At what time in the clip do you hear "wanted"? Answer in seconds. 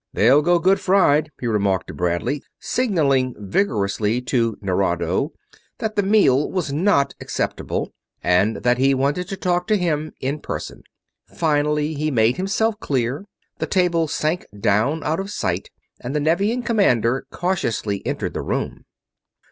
8.95-9.27